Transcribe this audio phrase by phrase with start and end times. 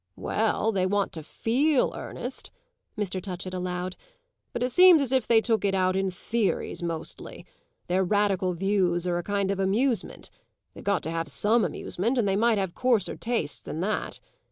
[0.15, 2.49] "Well, they want to feel earnest,"
[2.97, 3.21] Mr.
[3.21, 3.95] Touchett allowed;
[4.51, 7.45] "but it seems as if they took it out in theories mostly.
[7.85, 10.31] Their radical views are a kind of amusement;
[10.73, 14.19] they've got to have some amusement, and they might have coarser tastes than that.